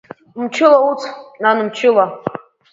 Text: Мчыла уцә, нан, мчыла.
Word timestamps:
Мчыла 0.43 0.79
уцә, 0.89 1.09
нан, 1.45 1.57
мчыла. 1.71 2.05